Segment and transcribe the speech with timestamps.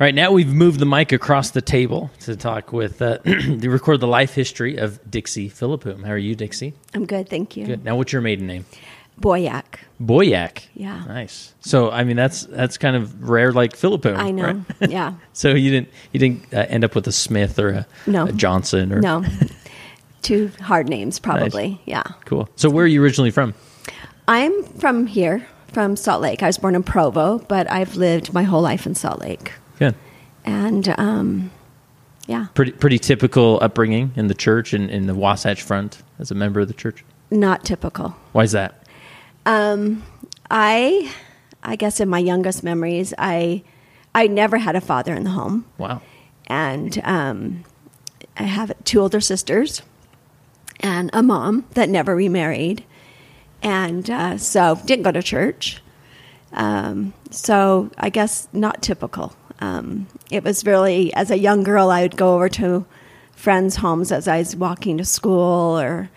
[0.00, 3.68] All right, now we've moved the mic across the table to talk with, uh, to
[3.68, 6.04] record the life history of Dixie Philippum.
[6.04, 6.74] How are you, Dixie?
[6.94, 7.66] I'm good, thank you.
[7.66, 7.84] Good.
[7.84, 8.64] Now, what's your maiden name?
[9.20, 9.64] Boyack.
[10.00, 10.62] Boyack.
[10.74, 11.02] Yeah.
[11.08, 11.52] Nice.
[11.58, 14.16] So, I mean, that's that's kind of rare, like Philippum.
[14.16, 14.62] I know.
[14.80, 14.88] right?
[14.90, 15.14] yeah.
[15.32, 18.26] so you didn't you didn't uh, end up with a Smith or a, No.
[18.26, 19.24] a Johnson or No.
[20.22, 21.80] Two hard names, probably.
[21.86, 22.04] Yeah.
[22.24, 22.48] Cool.
[22.54, 23.54] So, where are you originally from?
[24.28, 26.44] I'm from here, from Salt Lake.
[26.44, 29.52] I was born in Provo, but I've lived my whole life in Salt Lake.
[29.78, 29.94] Good.
[30.44, 31.50] And um,
[32.26, 36.34] yeah, Pretty pretty typical upbringing in the church and in the Wasatch Front as a
[36.34, 37.04] member of the church.
[37.30, 38.14] not typical.
[38.32, 38.82] Why is that?
[39.46, 40.02] Um,
[40.50, 41.12] I,
[41.62, 43.62] I guess in my youngest memories, I,
[44.14, 45.64] I never had a father in the home.
[45.78, 46.02] Wow.
[46.48, 47.64] and um,
[48.36, 49.82] I have two older sisters
[50.80, 52.84] and a mom that never remarried,
[53.62, 55.82] and uh, so didn't go to church.
[56.52, 59.34] Um, so I guess not typical.
[59.60, 62.86] Um, it was really as a young girl, I would go over to
[63.32, 66.10] friends' homes as I was walking to school, or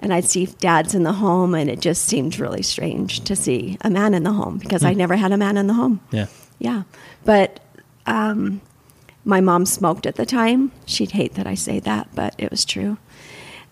[0.00, 3.78] and I'd see dads in the home, and it just seemed really strange to see
[3.80, 6.00] a man in the home because I never had a man in the home.
[6.10, 6.26] Yeah.
[6.58, 6.82] Yeah,
[7.24, 7.60] but
[8.06, 8.60] um,
[9.24, 10.72] my mom smoked at the time.
[10.86, 12.96] She'd hate that I say that, but it was true.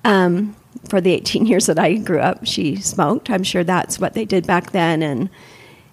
[0.05, 0.57] Um,
[0.89, 3.31] for the 18 years that I grew up, she smoked.
[3.31, 5.31] I'm sure that's what they did back then, and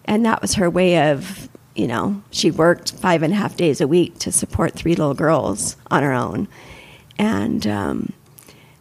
[0.05, 1.47] and that was her way of,
[1.81, 5.15] you know, she worked five and a half days a week to support three little
[5.15, 6.47] girls on her own,
[7.17, 8.13] and um,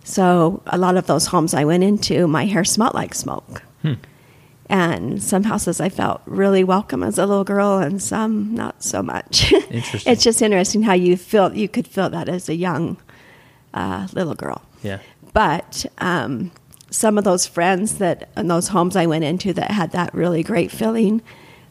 [0.05, 3.63] so a lot of those homes I went into, my hair smelled like smoke.
[4.69, 9.03] And some houses I felt really welcome as a little girl, and some not so
[9.03, 9.51] much.
[9.71, 10.13] Interesting.
[10.13, 11.53] it's just interesting how you feel.
[11.57, 12.99] You could feel that as a young
[13.73, 14.63] uh, little girl.
[14.83, 15.01] Yeah.
[15.33, 16.53] But um,
[16.91, 20.43] some of those friends that in those homes I went into that had that really
[20.43, 21.23] great feeling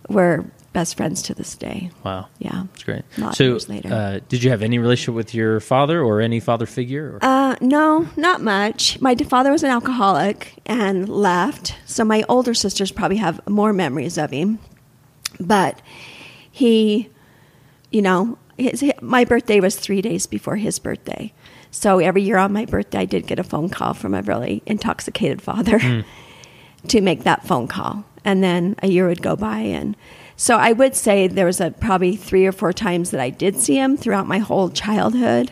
[0.09, 0.45] were
[0.80, 1.91] best friends to this day.
[2.05, 2.30] Wow.
[2.38, 3.03] Yeah, That's great.
[3.17, 3.69] A lot of so.
[3.89, 7.16] Uh, did you have any relationship with your father or any father figure?
[7.16, 7.19] Or?
[7.22, 9.02] Uh, no, not much.
[9.02, 14.17] My father was an alcoholic and left, so my older sisters probably have more memories
[14.17, 14.59] of him.
[15.38, 15.81] But
[16.50, 17.09] he,
[17.91, 21.34] you know, his, my birthday was three days before his birthday.
[21.72, 24.63] So every year on my birthday, I did get a phone call from a really
[24.66, 26.06] intoxicated father
[26.88, 28.06] to make that phone call.
[28.23, 29.59] And then a year would go by.
[29.59, 29.97] And
[30.39, 33.57] so I would say there was a, probably three or four times that I did
[33.57, 35.51] see him throughout my whole childhood.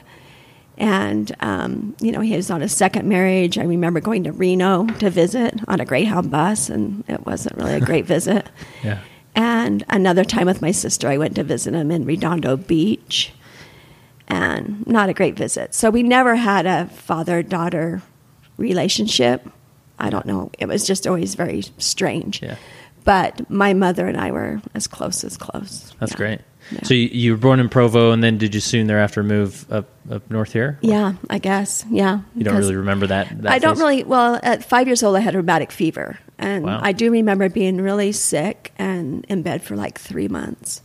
[0.77, 3.57] And, um, you know, he was on his second marriage.
[3.57, 7.73] I remember going to Reno to visit on a Greyhound bus, and it wasn't really
[7.73, 8.47] a great visit.
[8.81, 9.01] Yeah.
[9.35, 13.33] And another time with my sister, I went to visit him in Redondo Beach,
[14.29, 15.75] and not a great visit.
[15.75, 18.03] So we never had a father daughter
[18.55, 19.49] relationship.
[19.99, 20.49] I don't know.
[20.57, 22.41] It was just always very strange.
[22.41, 22.55] Yeah.
[23.07, 25.93] But my mother and I were as close as close.
[25.97, 26.17] That's Yeah.
[26.17, 26.41] great.
[26.71, 26.83] Yeah.
[26.83, 29.85] So you, you were born in Provo, and then did you soon thereafter move up
[30.11, 30.77] up north here?
[30.81, 31.85] Yeah, I guess.
[31.89, 32.19] Yeah.
[32.35, 33.41] You don't really remember that.
[33.43, 34.03] that I don't really.
[34.03, 36.81] Well, at five years old, I had rheumatic fever, and Wow.
[36.83, 40.81] I do remember being really sick and in bed for like three months.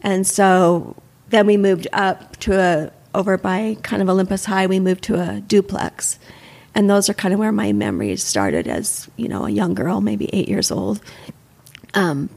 [0.00, 0.96] And so
[1.28, 4.66] then we moved up to a over by kind of Olympus High.
[4.66, 6.18] We moved to a duplex,
[6.74, 10.00] and those are kind of where my memories started as you know a young girl,
[10.00, 11.00] maybe eight years old.
[11.94, 12.30] Um,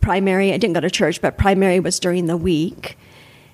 [0.00, 2.98] primary, I didn't go to church, but primary was during the week.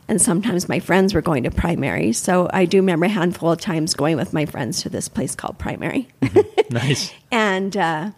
[0.09, 2.13] And sometimes my friends were going to primary.
[2.13, 5.35] So I do remember a handful of times going with my friends to this place
[5.35, 6.09] called primary.
[6.73, 7.13] Nice.
[7.33, 8.13] and uh,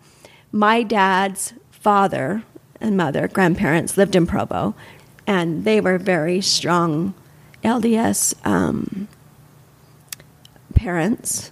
[0.52, 2.42] my dad's father
[2.82, 4.74] and mother, grandparents, lived in Provo.
[5.26, 7.14] And they were very strong
[7.64, 9.08] LDS um,
[10.74, 11.50] parents.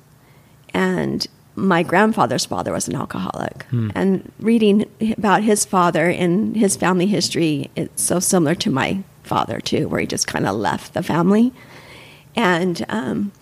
[0.74, 3.66] And my grandfather's father was an alcoholic.
[3.94, 9.60] And reading about his father in his family history, it's so similar to my father,
[9.60, 11.52] too, where he just kind of left the family.
[12.36, 13.32] And um,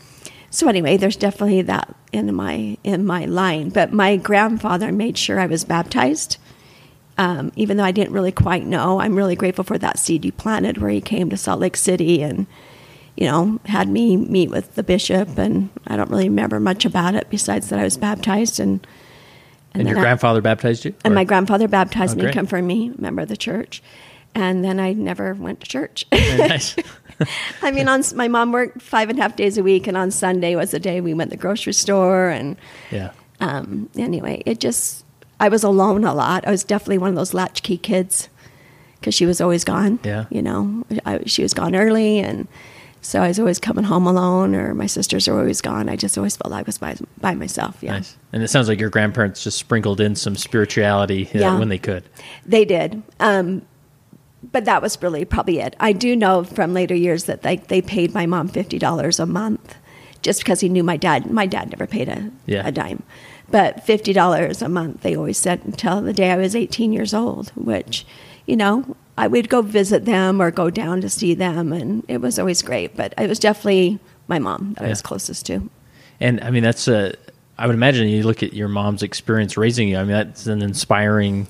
[0.51, 3.69] so anyway, there's definitely that in my in my line.
[3.69, 6.39] But my grandfather made sure I was baptized,
[7.19, 9.01] um, even though I didn't really quite know.
[9.01, 12.23] I'm really grateful for that seed you planted, where he came to Salt Lake City
[12.23, 12.47] and
[13.19, 15.37] you know had me meet with the bishop.
[15.39, 18.87] And I don't really remember much about it besides that I was baptized and
[19.75, 20.95] And, your I- grandfather baptized you?
[21.05, 22.33] and Or- my grandfather baptized Oh, me, great.
[22.35, 23.83] confirmed me, member of the church.
[24.35, 26.07] And then I never went to church.
[26.13, 26.77] Nice.
[27.63, 30.13] I mean, on my mom worked five and a half days a week, and on
[30.13, 32.29] Sunday was the day we went to the grocery store.
[32.29, 32.57] And
[32.93, 33.11] yeah.
[33.41, 35.05] um, anyway, it just
[35.41, 36.47] I was alone a lot.
[36.47, 38.29] I was definitely one of those latchkey kids
[39.01, 39.99] because she was always gone.
[40.05, 40.27] Yeah.
[40.31, 42.47] you know, I, she was gone early, and
[43.09, 45.89] so I was always coming home alone, or my sisters were always gone.
[45.89, 47.79] I just always felt like I was by by myself.
[47.81, 48.17] Yeah, Nice.
[48.33, 51.59] And it sounds like your grandparents just sprinkled in some spirituality uh, Yeah.
[51.59, 52.05] when they could.
[52.45, 53.03] They did.
[53.19, 53.63] Um,
[54.53, 55.75] but that was really probably it.
[55.81, 59.27] I do know from later years that they they paid my mom fifty dollars a
[59.27, 59.75] month,
[60.23, 61.31] just because he knew my dad.
[61.31, 62.67] My dad never paid a Yeah.
[62.67, 63.03] a dime,
[63.51, 67.15] but fifty dollars a month they always said until the day I was eighteen years
[67.15, 67.51] old.
[67.57, 68.07] Which,
[68.47, 72.21] you know, I would go visit them or go down to see them, and it
[72.21, 72.97] was always great.
[72.97, 73.99] But it was definitely
[74.29, 75.69] my mom that I was closest to.
[76.21, 77.15] And I mean, that's a.
[77.59, 79.97] I would imagine you look at your mom's experience raising you.
[79.97, 81.49] I mean, that's an inspiring.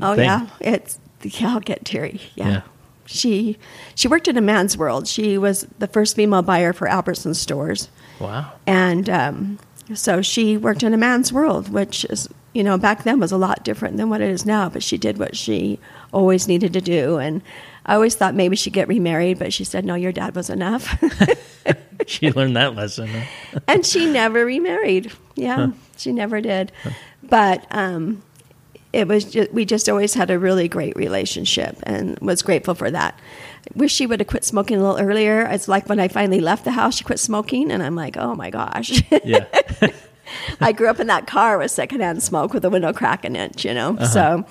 [0.00, 0.24] Oh thing.
[0.24, 2.20] yeah, it's yeah, I'll get teary.
[2.34, 2.48] Yeah.
[2.48, 2.60] Yeah.
[3.06, 3.58] She
[3.96, 5.06] she worked in a man's world.
[5.08, 7.88] She was the first female buyer for Albertson stores,
[8.20, 8.52] Wow.
[8.66, 9.58] and um,
[9.94, 13.36] so she worked in a man's world, which is you know back then was a
[13.36, 14.68] lot different than what it is now.
[14.68, 15.80] But she did what she
[16.12, 17.42] always needed to do, and
[17.86, 20.96] I always thought maybe she'd get remarried, but she said no, your dad was enough,
[22.06, 23.08] she learned that lesson.
[23.08, 23.60] huh?
[23.68, 25.12] and she never remarried.
[25.34, 26.72] Yeah, she never did,
[27.22, 27.66] but.
[27.70, 28.22] Um,
[28.92, 32.90] it was just, we just always had a really great relationship and was grateful for
[32.90, 33.18] that.
[33.74, 35.42] Wish she would have quit smoking a little earlier.
[35.42, 38.34] It's like when I finally left the house, she quit smoking, and I'm like, oh
[38.34, 39.00] my gosh.
[39.24, 39.46] Yeah.
[40.60, 43.64] I grew up in that car with secondhand smoke with a window crack an inch,
[43.64, 43.96] you know.
[44.12, 44.44] So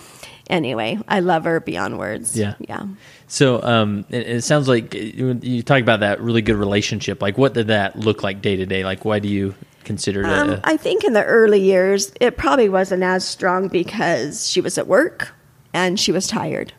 [0.50, 2.38] anyway, I love her beyond words.
[2.38, 2.56] Yeah.
[2.60, 2.86] yeah.
[3.28, 7.22] So um, it, it sounds like you, talk about that really good relationship.
[7.22, 8.84] Like, what did that look like day to day?
[8.84, 10.28] Like, why do you consider it?
[10.28, 14.62] Um, a, I think in the early years, it probably wasn't as strong because she
[14.62, 15.34] was at work
[15.74, 16.74] and she was tired.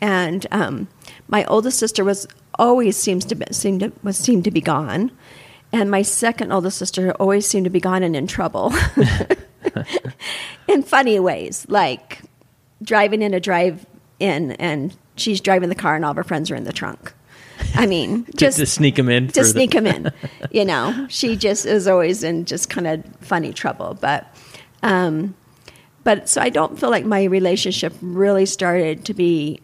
[0.00, 0.88] And um,
[1.28, 2.26] my oldest sister was
[2.58, 5.10] always seems to be, seemed to was seemed to be gone,
[5.72, 8.72] and my second oldest sister always seemed to be gone and in trouble,
[10.68, 12.22] in funny ways, like
[12.82, 16.54] driving in a drive-in and she's driving the car and all of her friends are
[16.54, 17.12] in the trunk.
[17.74, 19.28] I mean, just to sneak them in.
[19.28, 20.12] to sneak them in.
[20.50, 23.96] You know, she just is always in just kind of funny trouble.
[24.00, 24.26] But,
[24.82, 25.34] um,
[26.02, 29.60] but so I don't feel like my relationship really started to be.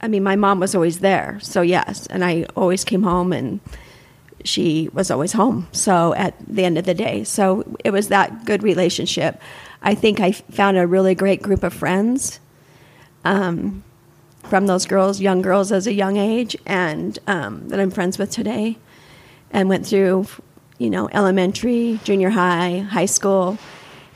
[0.00, 3.60] I mean, my mom was always there, so yes, and I always came home and
[4.44, 5.66] she was always home.
[5.72, 9.40] So at the end of the day, so it was that good relationship.
[9.84, 12.40] I think I found a really great group of friends
[13.24, 13.84] um,
[14.42, 18.30] from those girls, young girls as a young age, and um, that I'm friends with
[18.30, 18.78] today,
[19.52, 20.26] and went through,
[20.78, 23.58] you know, elementary, junior high, high school,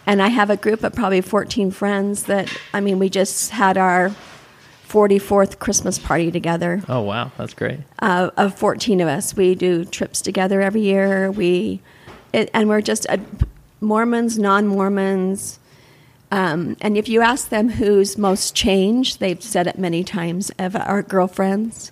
[0.06, 3.76] and I have a group of probably 14 friends that I mean, we just had
[3.76, 4.10] our
[4.88, 7.80] 44th Christmas party together Oh wow, that's great.
[7.98, 9.36] uh, of 14 of us.
[9.36, 11.30] We do trips together every year.
[11.30, 11.82] We,
[12.32, 13.18] it, and we're just uh,
[13.80, 15.58] Mormons, non Mormons.
[16.30, 20.76] Um, and if you ask them who's most changed, they've said it many times of
[20.76, 21.90] our girlfriends.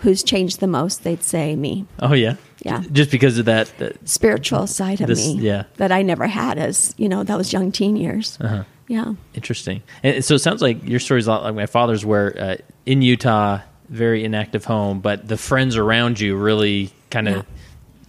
[0.00, 1.02] Who's changed the most?
[1.02, 1.86] They'd say me.
[1.98, 2.82] Oh yeah, Yeah.
[2.92, 3.72] Just because of that.
[3.78, 5.64] that Spiritual side of This- me yeah.
[5.78, 8.36] that I never had as, you know, those young teen years.
[8.40, 8.64] Uh-huh.
[8.86, 9.14] Yeah.
[9.32, 9.82] Interesting.
[10.02, 13.00] And so it sounds like your story's a lot like my father's, where uh, in
[13.00, 17.36] Utah, very inactive home, but the friends around you really kind of.
[17.36, 17.42] Yeah.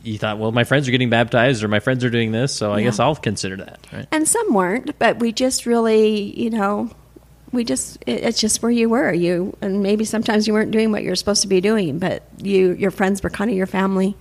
[0.06, 2.72] You thought, well, my friends are getting baptized, or my friends are doing this, so
[2.72, 2.86] I Yeah.
[2.86, 3.80] guess I'll consider that.
[3.92, 4.08] Right?
[4.12, 6.90] and some weren't but we just really you know
[7.52, 10.92] we just it, it's just where you were you and maybe sometimes you weren't doing
[10.92, 14.16] what you're supposed to be doing but you your friends were kind of your family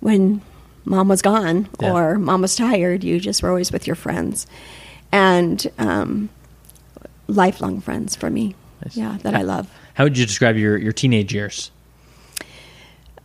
[0.00, 0.40] when
[0.84, 1.92] mom was gone Yeah.
[1.92, 4.46] or mom was tired you just were always with your friends
[5.10, 6.28] and um,
[7.26, 8.54] lifelong friends for me
[8.84, 8.96] Nice.
[8.96, 11.70] yeah that i love How would you describe your, your teenage years?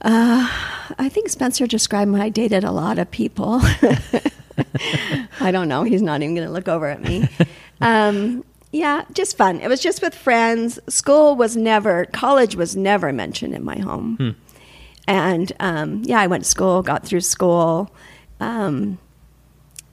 [0.01, 3.59] I think Spencer described my dated a lot of people.
[5.39, 5.83] I don't know.
[5.83, 7.27] He's not even going to look over at me.
[7.81, 9.59] Um, yeah, just fun.
[9.59, 10.79] It was just with friends.
[10.89, 14.17] School was never, college was never mentioned in my home.
[15.07, 17.89] And um, yeah, I went to school, got through school,
[18.39, 18.97] um,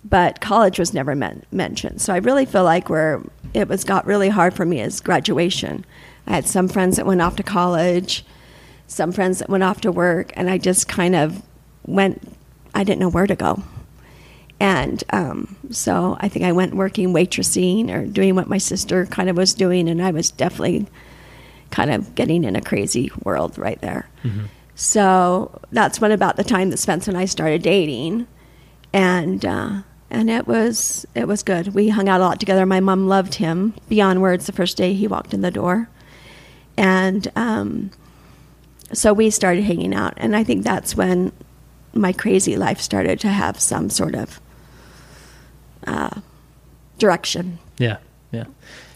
[0.03, 2.01] but college was never men- mentioned.
[2.01, 3.23] So I really feel like where
[3.55, 5.85] it was got really hard for me is graduation.
[6.27, 8.25] I had some friends that went off to college
[8.87, 11.43] some friends that went off to work, and I just kind of
[11.87, 12.37] went,
[12.75, 13.63] I didn't know where to go.
[14.61, 19.29] And um, so I think I went working waitressing or doing what my sister kind
[19.29, 20.87] of was doing, and I was definitely
[21.71, 24.09] kind of getting in a crazy world right there.
[24.77, 28.27] So that's when about the time that Spencer and I started dating,
[28.93, 31.75] and uh, and it was it was good.
[31.75, 32.65] We hung out a lot together.
[32.65, 35.89] My mom loved him beyond words the first day he walked in the door,
[36.77, 37.91] and um,
[38.95, 41.33] so we started hanging out and i think that's when
[41.95, 44.41] my crazy life started to have some sort of
[45.87, 46.21] uh,
[46.99, 47.59] direction.
[47.79, 47.99] Yeah,
[48.33, 48.45] yeah.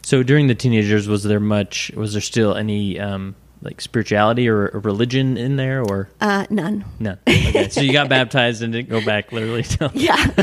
[0.03, 1.91] So during the teenagers, was there much?
[1.95, 6.09] Was there still any um, like spirituality or, or religion in there, or?
[6.21, 6.85] Uh, none.
[6.99, 7.17] No?
[7.29, 9.65] Okay, so you got baptized and didn't go back literally.
[9.95, 10.17] Yeah.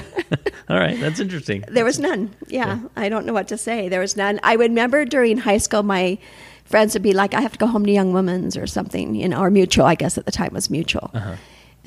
[0.69, 1.63] All right, that's interesting.
[1.67, 2.35] there was none.
[2.47, 3.87] Yeah, i don't know what to say.
[3.87, 4.39] There was none.
[4.41, 6.17] I remember during high school my
[6.65, 9.29] friends would be like, I have to go home to Young Women's or something, you
[9.29, 11.11] know, or Mutual, I guess at the time was Mutual.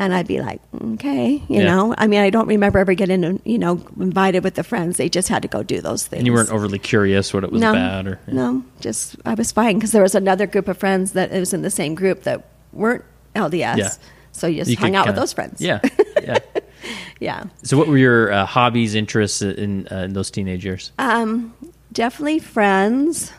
[0.01, 0.61] And I'd be like,
[0.95, 1.47] okay, you Uh-huh.
[1.55, 1.65] Yeah.
[1.65, 1.95] know.
[1.99, 4.97] I mean, I don't remember ever getting, you know, invited with the friends.
[4.97, 6.21] They just had to go do those things.
[6.21, 9.51] And you weren't overly curious what it was no, about, or no, just I was
[9.51, 12.47] fine because there was another group of friends that was in the same group that
[12.73, 13.05] weren't
[13.35, 13.77] LDS.
[13.77, 13.91] Yeah.
[14.31, 15.61] So you just You hung out with kinda- those friends.
[15.61, 15.81] Yeah,
[16.23, 16.39] yeah.
[17.19, 17.45] yeah.
[17.65, 20.93] so, what were your uh, hobbies, interests in, uh, in those teenage years?
[21.01, 21.53] Um,
[21.93, 23.33] definitely friends,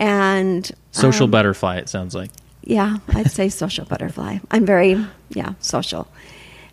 [0.00, 1.76] and Social um, butterfly.
[1.76, 2.30] It sounds like.
[2.62, 4.38] Yeah, I'd say social butterfly.
[4.50, 6.08] I'm very, yeah, social.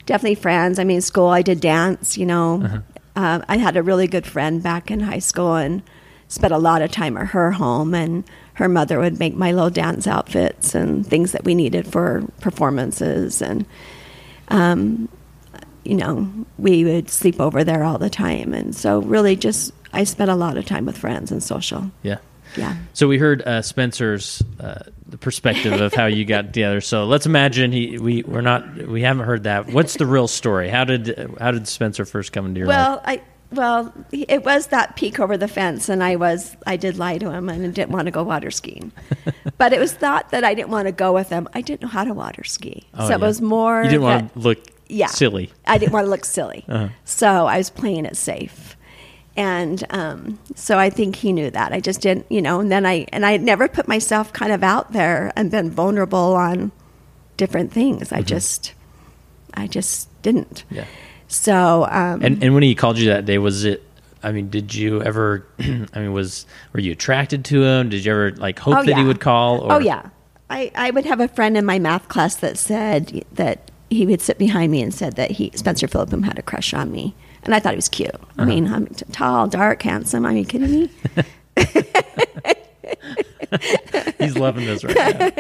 [0.06, 0.80] Definitely friends.
[0.80, 2.62] I mean, school, I did dance, you know.
[2.64, 2.80] Uh-huh.
[3.16, 5.82] Uh, I had a really good friend back in high school and
[6.28, 7.94] spent a lot of time at her home.
[7.94, 12.24] And her mother would make my little dance outfits and things that we needed for
[12.42, 13.42] performances.
[13.42, 13.66] And,
[14.50, 15.10] um,
[15.84, 18.54] you know, we would sleep over there all the time.
[18.54, 21.92] And so, really, just I spent a lot of time with friends and social.
[22.04, 22.18] Yeah.
[22.58, 22.76] Yeah.
[22.94, 26.82] So we heard uh, Spencer's uh, the perspective of how you got together.
[26.82, 29.68] So let's imagine he we we're not we haven't heard that.
[29.68, 30.70] What's the real story?
[30.70, 32.78] How did how did Spencer first come into your life?
[32.78, 36.98] Well, I well, it was that peek over the fence, and I was I did
[36.98, 38.92] lie to him and didn't want to go water skiing,
[39.58, 41.48] but it was thought that I didn't want to go with him.
[41.54, 43.84] I didn't know how to water ski, Oh, so it was more.
[43.84, 44.60] You didn't want to look
[44.90, 45.52] yeah, silly.
[45.66, 46.90] I didn't want to look silly, Uh-huh.
[47.06, 48.76] so I was playing it safe,
[49.38, 51.72] and um, so I think he knew that.
[51.72, 52.60] I just didn't, you know.
[52.60, 56.34] And then I and I never put myself kind of out there and been vulnerable
[56.36, 56.72] on
[57.38, 58.12] different things.
[58.12, 58.74] I just,
[59.54, 60.66] I just didn't.
[60.66, 60.76] Mm-hmm.
[60.76, 60.86] Yeah.
[61.28, 63.84] So um, And and when he called you that day, was it?
[64.24, 65.46] I mean, did you ever?
[65.60, 67.90] I mean, was were you attracted to him?
[67.90, 69.60] Did you ever like hope Oh, that he would call?
[69.60, 70.10] Or, Oh yeah,
[70.50, 74.22] I, I would have a friend in my math class that said that he would
[74.22, 77.16] sit behind me and said that he Spencer Philippum had a crush on me,
[77.48, 78.14] and I thought he was cute.
[78.14, 78.44] Uh-huh.
[78.44, 80.26] I mean, I'm t- tall, dark, handsome.
[80.26, 80.92] Are you kidding me?
[84.20, 85.32] He's loving this right now.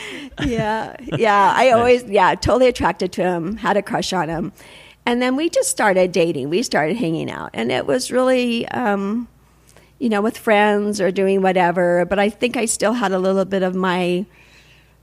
[0.46, 1.52] yeah, yeah.
[1.54, 3.58] I always, yeah, totally attracted to him.
[3.58, 4.52] Had a crush on him,
[5.04, 6.48] and then we just started dating.
[6.48, 8.66] We started hanging out, and it was really.
[8.68, 9.28] Um,
[9.98, 13.44] you know, with friends or doing whatever, but I think I still had a little
[13.44, 14.24] bit of my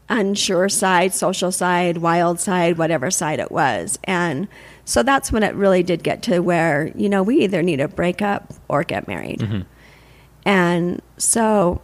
[0.10, 4.00] unsure side, social side, wild side, whatever side it was.
[4.06, 4.48] And
[4.88, 7.90] so that's when it really did get to where, you know, we either need to
[7.90, 9.66] break up or get married.
[10.46, 11.82] And so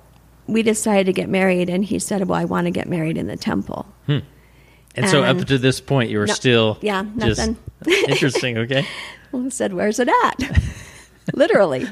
[0.48, 3.28] we decided to get married, and he said, Well, I want to get married in
[3.28, 3.86] the temple.
[4.08, 7.50] And so up to this point, you were No- still yeah, just
[8.08, 8.58] interesting.
[8.58, 8.88] Okay.
[9.32, 10.64] Well, I said, Where's it at?
[11.34, 11.88] Literally.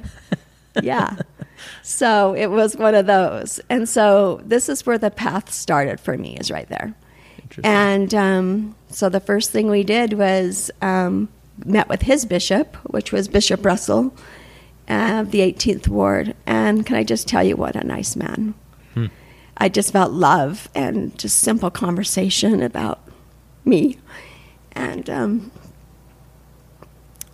[0.81, 1.15] Yeah.
[1.81, 3.59] So it was one of those.
[3.67, 6.93] And so this is where the path started for me, is right there.
[7.41, 7.65] Interesting.
[7.65, 11.29] And um, so the first thing we did was um,
[11.65, 14.13] met with his bishop, which was Bishop Russell
[14.87, 16.35] of the 18th Ward.
[16.45, 18.53] And can I just tell you what a nice man?
[19.57, 22.99] I just felt love and just simple conversation about
[23.63, 23.99] me.
[24.71, 25.51] And um,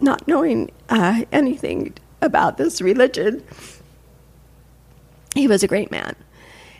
[0.02, 3.44] not knowing uh, anything about this religion,
[5.36, 6.16] he was a great man.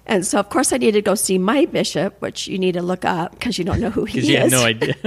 [0.08, 2.82] And so, of course, I needed to go see my bishop, which you need to
[2.82, 4.30] look up because you don't know who he Because is.
[4.30, 4.96] you had no idea.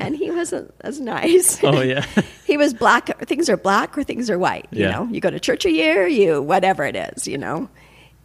[0.00, 1.58] And he wasn't as nice.
[1.64, 2.04] oh yeah.
[2.46, 3.18] he was black.
[3.26, 4.68] Things are black or things are white.
[4.70, 4.86] Yeah.
[4.86, 7.26] You know, you go to church a year, you whatever it is.
[7.26, 7.68] You know,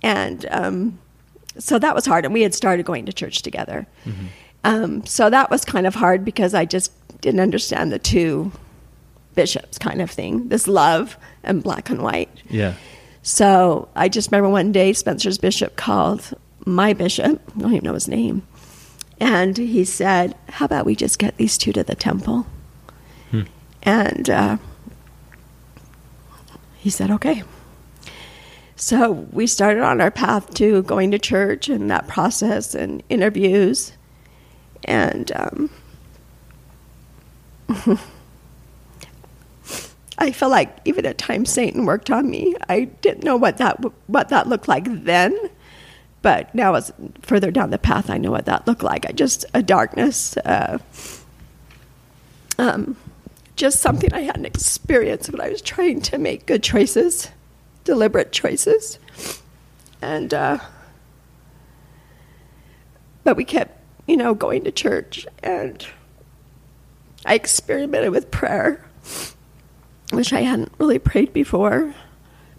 [0.03, 1.00] and um,
[1.58, 2.25] so that was hard.
[2.25, 3.88] And we had started going to church together.
[4.05, 4.25] Mm-hmm.
[4.65, 6.91] Um, so that was kind of hard because I just
[7.22, 8.51] didn't understand the two
[9.34, 10.50] bishops kind of thing.
[10.50, 12.29] This love and black and white.
[12.50, 12.75] Yeah.
[13.23, 16.33] So I just remember one day Spencer's bishop called
[16.65, 17.41] my bishop.
[17.55, 18.45] I don't even know his name.
[19.19, 22.45] And he said, How about we just get these two to the temple?
[23.83, 24.57] And uh,
[26.77, 27.43] he said, Okay.
[28.75, 33.93] So we started on our path to going to church and that process and interviews.
[34.83, 35.69] And um,
[40.17, 42.55] I feel like even at times Satan worked on me.
[42.70, 45.38] I didn't know what that what that looked like then,
[46.22, 49.05] but now as further down the path, I know what that looked like.
[49.05, 50.77] I just a darkness, uh,
[52.58, 52.96] um,
[53.55, 57.29] just something I hadn't experienced when I was trying to make good choices,
[57.84, 59.00] deliberate choices,
[60.01, 60.60] and uh,
[63.24, 65.86] but we kept, you know, going to church, and
[67.25, 68.86] I experimented with prayer
[70.15, 71.93] which I hadn't really prayed before.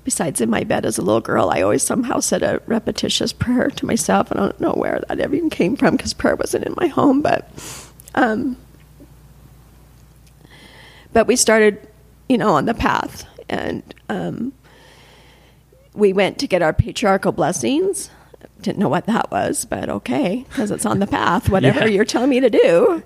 [0.04, 3.70] Besides, in my bed as a little girl, I always somehow said a repetitious prayer
[3.70, 4.30] to myself.
[4.30, 7.48] I don't know where that even came from because prayer wasn't in my home, but
[8.14, 8.58] um,
[11.12, 11.88] but we started,
[12.28, 14.52] you know, on the path, and um,
[15.94, 18.10] we went to get our patriarchal blessings.
[18.60, 21.86] Didn't know what that was, but okay, because it's on the path, whatever Yeah.
[21.86, 23.02] you're telling me to do.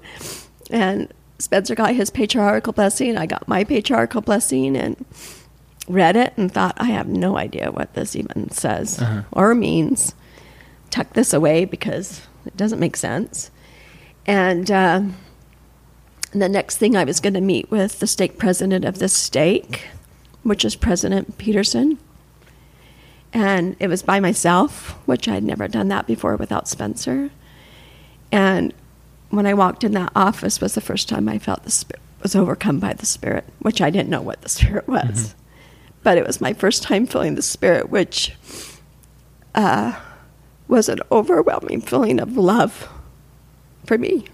[0.70, 3.16] And Spencer got his patriarchal blessing.
[3.16, 5.04] I got my patriarchal blessing and
[5.88, 9.22] read it and thought, I have no idea what this even says Uh-huh.
[9.32, 10.14] or means.
[10.90, 13.50] Tuck this away because it doesn't make sense.
[14.26, 15.02] And, uh,
[16.32, 19.84] the next thing I was going to meet with the stake president of the stake,
[20.42, 21.98] which is President Peterson.
[23.32, 27.30] And it was by myself, which I'd never done that before without Spencer.
[28.30, 28.74] And
[29.30, 32.34] when I walked in that office was the first time I felt the spirit was
[32.34, 35.34] overcome by the spirit, which I didn't know what the spirit was.
[36.02, 38.34] But it was my first time feeling the spirit, which
[39.54, 39.98] uh,
[40.66, 42.88] was an overwhelming feeling of love
[43.84, 44.24] for me.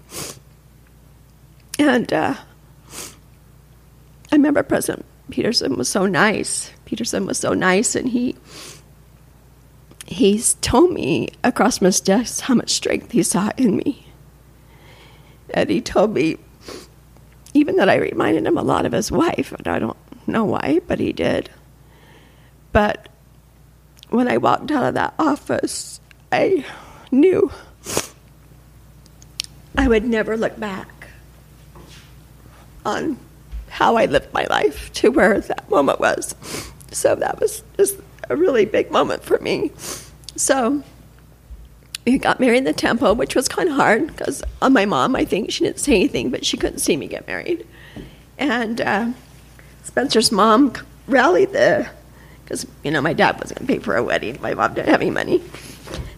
[1.77, 2.35] And uh,
[4.31, 6.71] I remember President Peterson was so nice.
[6.85, 8.35] Peterson was so nice, and he
[10.05, 14.04] he's told me across my desk how much strength he saw in me.
[15.53, 16.37] And he told me
[17.53, 19.97] even that I reminded him a lot of his wife, and I don't
[20.27, 21.49] know why, but he did.
[22.71, 23.07] But
[24.09, 26.65] when I walked out of that office, I
[27.11, 27.51] knew
[29.77, 31.07] I would never look back
[32.85, 33.17] on
[33.69, 36.35] how I lived my life to where that moment was.
[36.91, 37.97] So that was just
[38.29, 39.71] a really big moment for me.
[40.35, 40.83] So
[42.05, 45.15] we got married in the temple, which was kind of hard because on my mom,
[45.15, 47.65] I think she didn't say anything, but she couldn't see me get married.
[48.37, 49.11] And uh,
[49.83, 50.73] Spencer's mom
[51.07, 51.87] rallied the,
[52.43, 54.37] because you know my dad wasn't going to pay for a wedding.
[54.41, 55.41] My mom didn't have any money.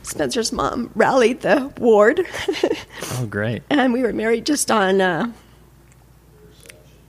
[0.04, 2.26] Spencer's mom rallied the ward,
[3.14, 3.62] Oh, great.
[3.70, 5.02] and we were married just on.
[5.02, 5.32] Uh,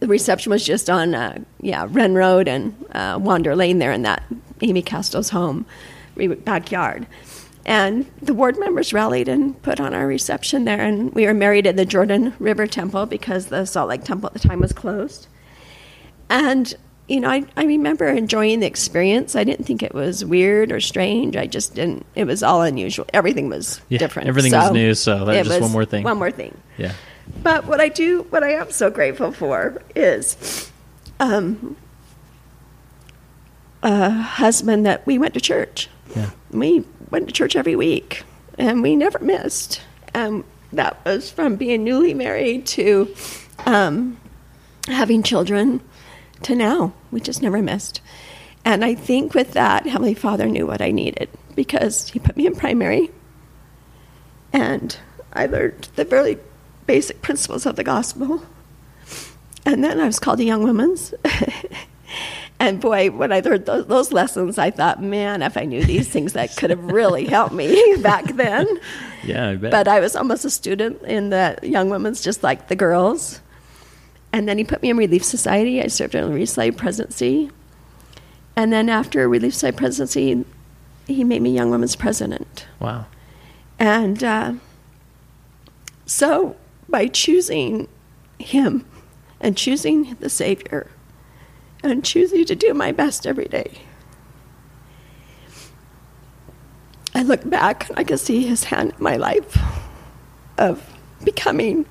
[0.00, 4.02] the reception was just on, uh, yeah, Wren Road and uh, Wander Lane there in
[4.02, 4.22] that
[4.60, 5.66] Amy Castro's home
[6.44, 7.06] backyard.
[7.68, 10.80] And the ward members rallied and put on our reception there.
[10.80, 14.32] And we were married at the Jordan River Temple because the Salt Lake Temple at
[14.32, 15.26] the time was closed.
[16.30, 16.74] And,
[17.08, 19.36] you know, I, I remember enjoying the experience.
[19.36, 21.36] I didn't think it was weird or strange.
[21.36, 23.04] I just didn't, it was all unusual.
[23.12, 24.28] Everything was Yeah, different.
[24.28, 26.04] everything was new, so that was just one more thing.
[26.04, 26.56] One more thing.
[26.78, 26.94] Yeah.
[27.42, 30.70] But what I do, what I am so grateful for is
[31.20, 31.76] um,
[33.82, 35.90] a husband that we went to church.
[36.16, 36.30] Yeah.
[36.50, 38.24] We went to church every week,
[38.56, 39.82] and we never missed.
[40.14, 43.14] And that was from being newly married to
[43.66, 44.18] um,
[44.86, 45.80] having children
[46.42, 46.92] to now.
[47.10, 48.00] We just never missed.
[48.64, 52.46] And I think with that, Heavenly Father knew what I needed because He put me
[52.46, 53.10] in primary,
[54.52, 54.96] and
[55.32, 56.38] I learned the very
[56.86, 58.42] basic principles of the gospel.
[59.64, 61.12] And then I was called a young woman's.
[62.60, 66.08] and boy, when I learned those, those lessons, I thought, man, if I knew these
[66.08, 68.66] things, that could have really helped me back then.
[69.22, 69.70] Yeah, I bet.
[69.70, 73.40] But I was almost a student in the young women's, just like the girls.
[74.32, 75.80] And then he put me in Relief Society.
[75.80, 77.50] I served in Relief Society presidency.
[78.56, 80.44] And then after Relief Society presidency,
[81.06, 82.66] he made me Young Women's president.
[82.80, 83.06] wow.
[83.78, 84.54] And uh,
[86.04, 86.56] so,
[86.88, 87.86] by choosing
[88.40, 88.84] him
[89.40, 90.90] and choosing the Savior
[91.82, 93.82] and choosing to do my best every day,
[97.14, 99.58] I look back and I can see his hand in my life
[100.56, 100.82] of
[101.24, 101.86] becoming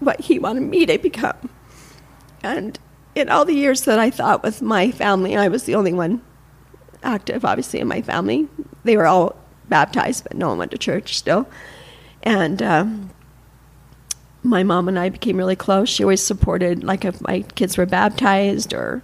[0.00, 1.48] what he wanted me to become.
[2.42, 2.78] And
[3.14, 6.22] in all the years that I thought with my family, I was the only one
[7.02, 8.48] active, obviously, in my family.
[8.84, 9.36] They were all
[9.68, 11.48] baptized, but no one went to church still.
[12.22, 13.10] And um,
[14.46, 15.88] my mom and I became really close.
[15.88, 19.02] She always supported, like, if my kids were baptized or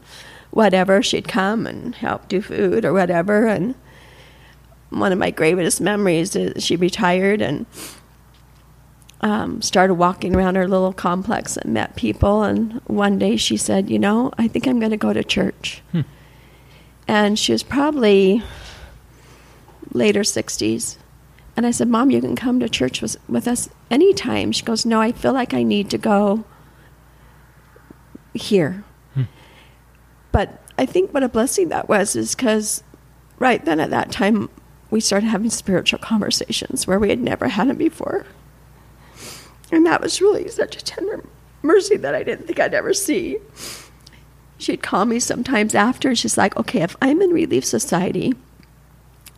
[0.50, 3.46] whatever, she'd come and help do food or whatever.
[3.46, 3.74] And
[4.90, 7.66] one of my greatest memories is she retired and
[9.22, 12.42] um, started walking around her little complex and met people.
[12.42, 15.82] And one day she said, You know, I think I'm going to go to church.
[17.08, 18.42] And she was probably
[19.92, 20.96] later 60s.
[21.56, 24.52] And I said, Mom, you can come to church with, with us anytime.
[24.52, 26.44] She goes, No, I feel like I need to go
[28.34, 28.84] here.
[29.14, 29.24] Hmm.
[30.30, 32.82] But I think what a blessing that was is because
[33.38, 34.48] right then at that time,
[34.90, 38.26] we started having spiritual conversations where we had never had them before.
[39.70, 41.24] And that was really such a tender
[41.62, 43.38] mercy that I didn't think I'd ever see.
[44.58, 48.34] She'd call me sometimes after, and she's like, okay, if I'm in Relief Society,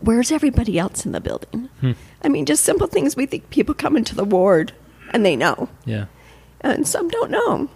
[0.01, 1.69] where's everybody else in the building?
[2.23, 4.73] I mean, just simple things we think people come into the ward
[5.13, 6.07] and they know, Yeah.
[6.61, 7.69] and some don't know.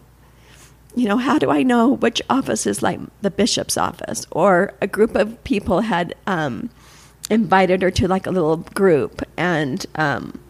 [0.94, 4.26] you know, how do I know which office is like the bishop's office?
[4.32, 6.70] Or a group of people had um,
[7.30, 10.40] invited her to like a little group, and um,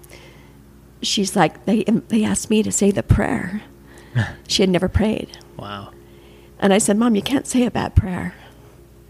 [1.02, 3.62] she's like, they they asked me to say the prayer.
[4.48, 5.90] she had never prayed, Wow.
[6.58, 8.34] and I said, Mom, you can't say a bad prayer.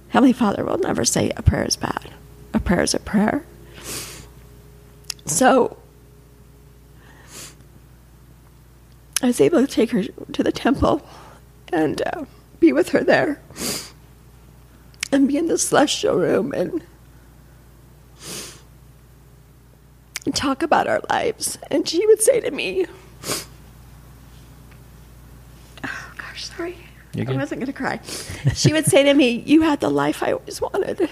[0.09, 2.11] Heavenly Father will never say a prayer is bad.
[2.55, 3.45] A prayer is a prayer.
[5.27, 5.77] So
[9.23, 11.03] I was able to take her to the temple
[11.73, 12.25] and uh,
[12.61, 13.41] be with her there
[15.13, 16.83] and be in the celestial room and,
[20.25, 21.59] and talk about our lives.
[21.71, 22.87] And she would say to me,
[25.85, 26.77] oh, gosh, sorry.
[27.17, 28.01] I wasn't going to cry.
[28.55, 31.11] She would say to me, You had the life I always wanted.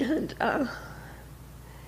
[0.00, 0.66] And uh,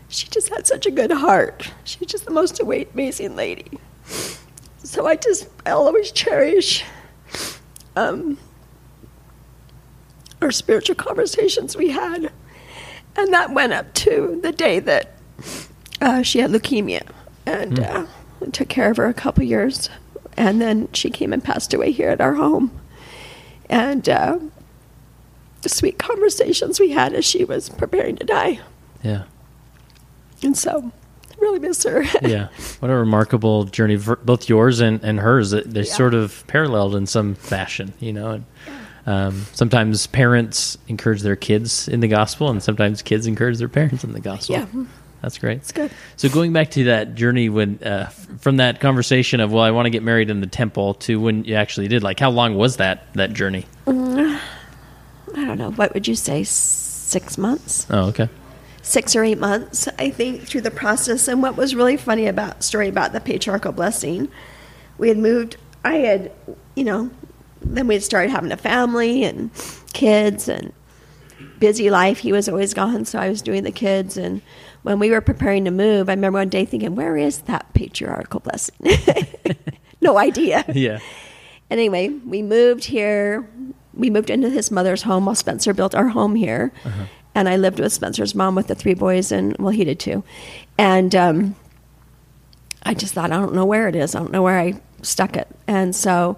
[0.09, 1.71] she just had such a good heart.
[1.85, 3.79] She's just the most amazing lady.
[4.83, 6.85] So I just, I'll always cherish
[7.95, 8.39] um,
[10.43, 12.33] our spiritual conversations we had.
[13.17, 15.15] And that went up to the day that
[16.01, 17.07] uh, she had leukemia.
[17.47, 18.07] And uh,
[18.41, 19.91] I took care of her a couple years.
[20.37, 22.81] And then she came and passed away here at our home.
[23.69, 24.39] And uh,
[25.69, 28.61] sweet conversations we had as she was preparing to die.
[29.03, 29.25] Yeah.
[30.43, 30.91] And so,
[31.39, 32.03] really miss her.
[32.23, 32.49] Yeah.
[32.81, 35.51] What a remarkable journey, both yours and, and hers.
[35.51, 35.93] They- They're Yeah.
[35.95, 38.31] sort of paralleled in some fashion, you know.
[38.31, 38.45] And,
[39.07, 44.05] um, sometimes parents encourage their kids in the gospel, and sometimes kids encourage their parents
[44.05, 44.57] in the gospel.
[44.57, 44.67] Yeah.
[45.23, 45.59] That's great.
[45.59, 45.91] It's good.
[46.17, 48.07] So going back to that journey when uh,
[48.39, 51.45] from that conversation of well I want to get married in the temple to when
[51.45, 53.67] you actually did like how long was that that journey?
[55.37, 55.71] I don't know.
[55.73, 56.43] What would you say?
[56.45, 57.87] Six months?
[57.91, 58.29] Oh okay.
[58.83, 61.29] six or eight months, I think, through the process.
[61.29, 64.29] And what was really funny about story about the patriarchal blessing,
[64.99, 65.57] we had moved.
[65.85, 66.33] I had,
[66.75, 67.11] you know,
[67.63, 69.51] then we had started having a family and
[69.93, 70.73] kids and
[71.59, 72.19] busy life.
[72.19, 74.17] He was always gone, so I was doing the kids.
[74.17, 74.41] And
[74.83, 78.41] when we were preparing to move, I remember one day thinking, "Where is that patriarchal
[78.41, 78.77] blessing?"
[80.01, 80.65] no idea.
[80.75, 80.99] Yeah.
[81.71, 83.49] anyway, we moved here.
[83.95, 86.73] We moved into his mother's home while Spencer built our home here.
[87.35, 90.25] And I lived with Spencer's mom with the three boys, and well, he did too.
[90.79, 91.55] And um,
[92.83, 94.15] I just thought, I don't know where it is.
[94.15, 95.47] I don't know where I stuck it.
[95.67, 96.37] And so,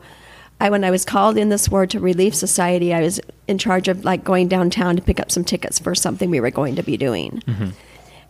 [0.61, 3.89] I when I was called in this ward to Relief Society, I was in charge
[3.89, 6.83] of like going downtown to pick up some tickets for something we were going to
[6.83, 7.43] be doing.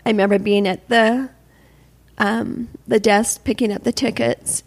[0.07, 1.31] I remember being at the
[2.19, 4.63] um, the desk picking up the tickets,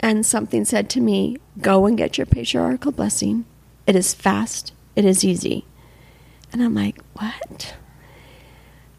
[0.00, 3.44] and something said to me, "Go and get your patriarchal blessing.
[3.86, 4.72] It is fast.
[4.94, 5.64] It is easy."
[6.52, 7.74] And I'm like, "What?"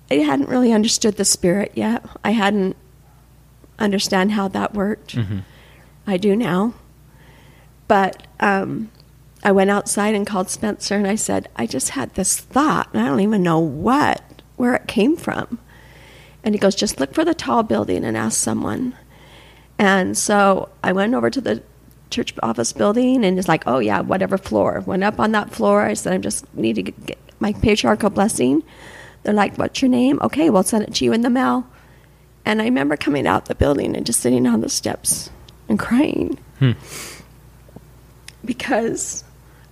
[0.10, 2.06] I hadn't really understood the spirit yet.
[2.24, 2.78] I hadn't
[3.80, 5.16] understand how that worked.
[6.08, 6.74] I do now.
[7.88, 8.90] But um,
[9.44, 13.02] I went outside and called Spencer and I said, I just had this thought and
[13.02, 15.60] I don't even know what, where it came from.
[16.44, 18.96] And he goes, just look for the tall building and ask someone.
[19.78, 21.62] And so I went over to the
[22.10, 24.84] church office building and it's like, oh yeah, whatever floor.
[24.86, 25.84] Went up on that floor.
[25.84, 28.64] I said, I just need to get, my patriarchal blessing.
[29.24, 30.20] They're like, what's your name?
[30.22, 31.68] Okay, we'll send it to you in the mail.
[32.46, 35.30] And I remember coming out the building and just sitting on the steps
[35.68, 36.72] and crying hmm.
[38.46, 39.24] because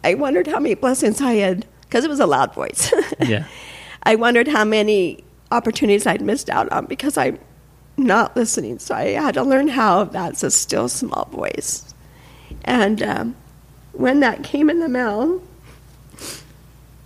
[0.04, 2.94] I wondered how many blessings I had, because it was a loud voice.
[3.26, 3.46] Yeah.
[4.04, 7.40] I wondered how many opportunities I'd missed out on because I'm
[7.98, 8.78] not listening.
[8.78, 11.95] So I had to learn how that's a still small voice.
[12.64, 13.36] And um,
[13.94, 15.42] when that came in the mail,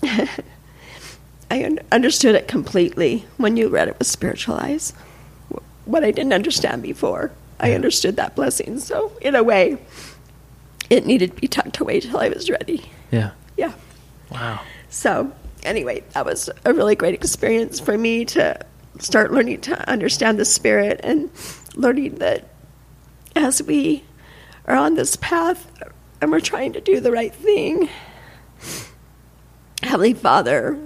[1.51, 4.93] I un- understood it completely when you read it with spiritual eyes.
[5.85, 8.79] What I didn't understand before, I understood that blessing.
[8.79, 9.77] So, in a way,
[10.89, 12.89] it needed to be tucked away till I was ready.
[13.11, 13.31] Yeah.
[13.57, 13.73] Yeah.
[14.31, 14.61] Wow.
[14.89, 15.31] So,
[15.63, 18.65] anyway, that was a really great experience for me to
[18.99, 21.29] start learning to understand the Spirit and
[21.75, 22.49] learning that
[23.35, 24.03] as we
[24.69, 25.67] are on this path
[26.21, 27.89] and we're trying to do the right thing,
[29.81, 30.77] Heavenly Father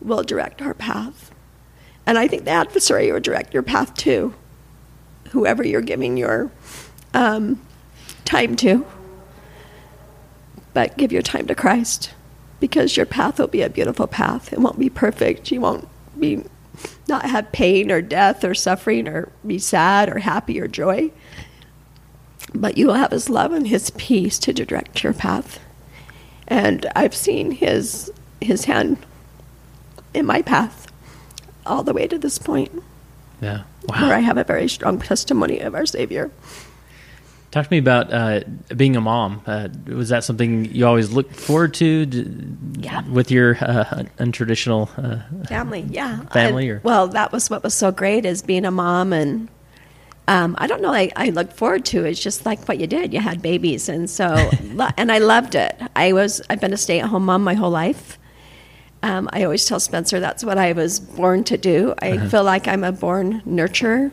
[0.00, 1.30] will direct our path.
[2.06, 4.34] And I think the adversary will direct your path too,
[5.30, 6.50] whoever you're giving your
[7.12, 7.60] um,
[8.24, 8.86] time to.
[10.72, 12.14] But give your time to Christ
[12.60, 14.52] because your path will be a beautiful path.
[14.52, 15.50] It won't be perfect.
[15.50, 16.44] You won't be
[17.08, 21.10] not have pain or death or suffering or be sad or happy or joy.
[22.54, 25.58] But you will have his love and his peace to direct your path.
[26.48, 28.98] And I've seen his his hand
[30.14, 30.86] in my path
[31.64, 32.70] all the way to this point
[33.40, 33.62] Yeah.
[33.88, 34.06] Wow.
[34.08, 36.30] Where I have a very strong testimony of our Savior.
[37.50, 38.40] Talk to me about uh,
[38.76, 39.40] being a mom.
[39.46, 42.06] Uh, was that something you always looked forward to?
[42.06, 42.26] d-
[42.80, 43.02] Yeah.
[43.08, 44.88] With your uh, untraditional.
[44.96, 48.64] Uh, family yeah Family I- or- well that was what was so great is being
[48.64, 49.48] a mom and
[50.28, 50.92] um, i don't know.
[50.92, 52.10] I, I look forward to it.
[52.10, 53.12] it's just like what you did.
[53.14, 53.88] You had babies.
[53.88, 54.24] And so
[54.96, 55.78] and i loved it.
[55.94, 58.18] I was i've been a stay-at-home mom my whole life.
[59.02, 61.94] Um, i always tell spencer that's what i was born to do.
[61.98, 64.10] I feel like i'm a born nurturer.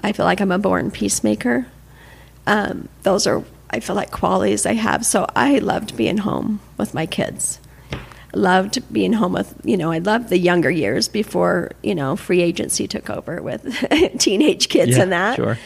[0.00, 1.66] I feel like i'm a born peacemaker.
[2.46, 5.04] Um, those are i feel like qualities i have.
[5.04, 7.60] So i loved being home with my kids
[8.34, 12.42] loved being home with you know i loved the younger years before you know free
[12.42, 13.62] agency took over with
[14.18, 15.36] teenage kids Yeah, and that.
[15.36, 15.58] sure.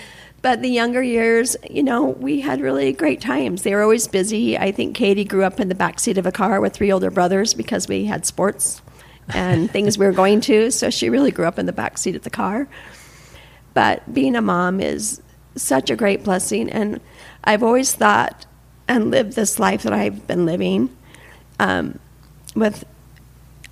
[0.42, 3.62] but the younger years you know we had really great times.
[3.62, 4.56] They were always busy.
[4.56, 7.10] I think katie grew up in the back seat of a car with three older
[7.10, 8.80] brothers because we had sports
[9.34, 10.70] and things we were going to.
[10.70, 12.68] So she really grew up in the back seat of the car.
[13.74, 15.20] But being a mom is
[15.56, 16.70] such a great blessing.
[16.70, 17.00] And
[17.44, 18.46] i've always thought
[18.88, 20.90] and lived this life that i've been living.
[21.58, 21.98] Um,
[22.54, 22.84] with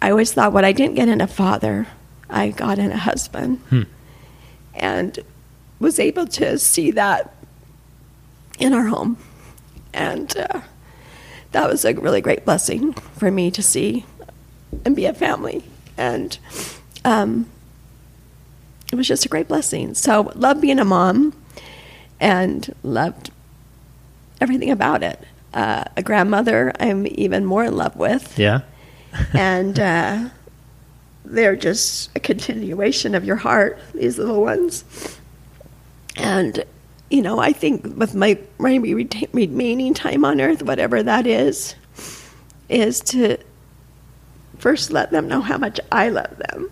[0.02, 1.86] i always thought what i didn't get in a father
[2.28, 3.60] i got in a husband
[4.74, 5.18] and
[5.78, 7.34] was able to see that
[8.58, 9.16] in our home
[9.92, 10.60] and uh,
[11.52, 14.04] that was a really great blessing for me to see
[14.84, 15.64] and be a family
[15.96, 16.38] and
[17.04, 17.46] um,
[18.92, 19.94] it was just a great blessing.
[19.94, 21.32] So loved being a mom
[22.18, 23.30] and loved
[24.40, 25.22] everything about it.
[25.54, 28.38] Uh, a grandmother I'm even more in love with.
[28.38, 28.60] yeah.
[29.34, 30.28] and uh,
[31.24, 34.84] they're just a continuation of your heart, these little ones.
[36.16, 36.64] And,
[37.10, 41.74] you know, I think with my, my remaining time on earth, whatever that is,
[42.68, 43.36] is to
[44.58, 46.70] first let them know how much I love them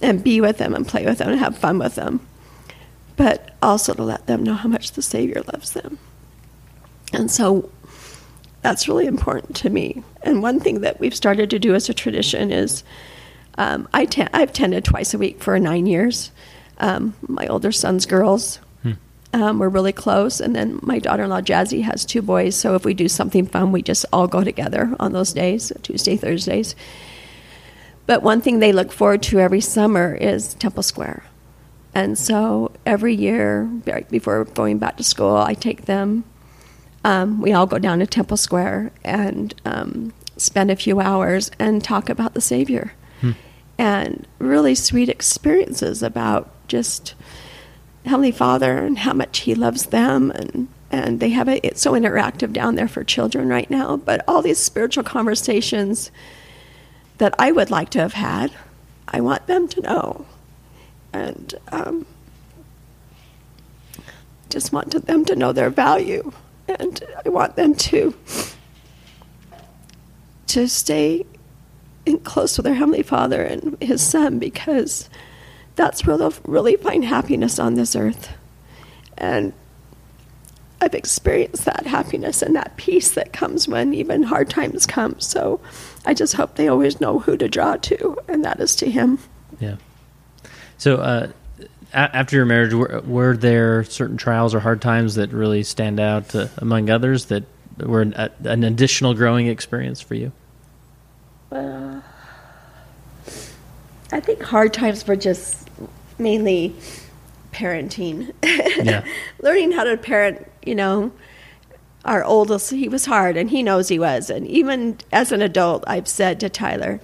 [0.00, 2.26] and be with them and play with them and have fun with them,
[3.16, 5.98] but also to let them know how much the Savior loves them.
[7.12, 7.70] And so
[8.62, 10.02] that's really important to me.
[10.22, 12.84] And one thing that we've started to do as a tradition is
[13.56, 16.30] um, I I've tended twice a week for nine years.
[16.78, 18.60] Um, my older son's girls.
[19.34, 22.56] Um, we're really close, and then my daughter-in-law Jazzy has two boys.
[22.56, 26.16] So if we do something fun, we just all go together on those days, Tuesday,
[26.16, 26.74] Thursdays.
[28.06, 31.24] But one thing they look forward to every summer is Temple Square.
[31.94, 36.24] And so every year, right before going back to school, I take them.
[37.04, 41.82] Um, we all go down to Temple Square and um, spend a few hours and
[41.82, 42.92] talk about the Savior.
[43.78, 47.14] And really sweet experiences about just
[48.04, 50.32] Heavenly Father and how much He loves them.
[50.32, 53.96] And, and they have it, it's so interactive down there for children right now.
[53.96, 56.10] But all these spiritual conversations
[57.18, 58.52] that I would like to have had,
[59.06, 60.26] I want them to know.
[61.12, 62.04] And um,
[64.50, 66.32] just want them to know their value.
[66.68, 68.14] And I want them to
[70.48, 71.26] to stay
[72.06, 75.10] in close with their Heavenly Father and His Son because
[75.76, 78.30] that's where they'll really find happiness on this earth.
[79.16, 79.52] And
[80.80, 85.18] I've experienced that happiness and that peace that comes when even hard times come.
[85.20, 85.60] So
[86.06, 89.18] I just hope they always know who to draw to, and that is to Him.
[89.60, 89.76] Yeah.
[90.78, 91.32] So, uh,
[91.92, 96.34] after your marriage, were, were there certain trials or hard times that really stand out
[96.34, 97.44] uh, among others that
[97.78, 100.32] were an, a, an additional growing experience for you?
[101.50, 102.00] Uh,
[104.12, 105.68] I think hard times were just
[106.18, 106.74] mainly
[107.52, 108.32] parenting.
[108.42, 109.04] Yeah.
[109.42, 111.12] Learning how to parent, you know,
[112.04, 114.30] our oldest, he was hard and he knows he was.
[114.30, 117.00] And even as an adult, I've said to Tyler,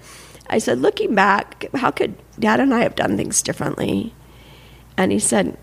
[0.49, 4.15] I said, looking back, how could dad and I have done things differently?
[4.97, 5.57] And he said,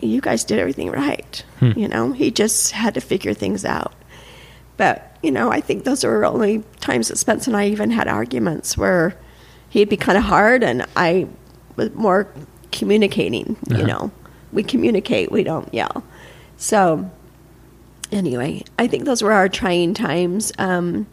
[0.00, 1.44] you guys did everything right.
[1.76, 3.94] You know, he just had to figure things out.
[4.76, 8.08] But, you know, I think those were only times that Spence and I even had
[8.08, 9.16] arguments where
[9.70, 11.28] he'd be kind of hard and I
[11.76, 12.26] was more
[12.72, 14.10] communicating, you know.
[14.52, 16.04] We communicate, we don't yell.
[16.56, 17.10] So,
[18.10, 20.52] anyway, I think those were our trying times.
[20.58, 21.06] Um,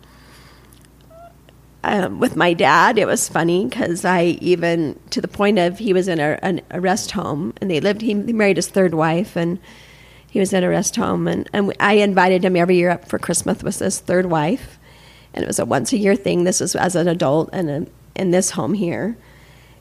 [1.84, 5.94] um, with my dad, it was funny because I even to the point of he
[5.94, 8.02] was in a, an, a rest home and they lived.
[8.02, 9.60] He married his third wife and
[10.30, 13.18] he was in a rest home and, and I invited him every year up for
[13.18, 14.78] Christmas with his third wife,
[15.34, 16.44] and it was a once a year thing.
[16.44, 19.18] This was as an adult and in this home here,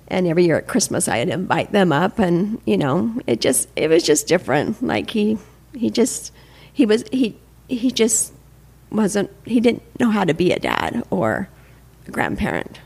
[0.07, 3.89] and every year at Christmas I'd invite them up, and you know it just it
[3.89, 4.81] was just different.
[4.83, 5.37] Like he
[5.75, 6.33] he just
[6.73, 7.37] he was he
[7.69, 8.33] he just
[8.91, 11.49] wasn't he didn't know how to be a dad or
[12.09, 12.81] a grandparent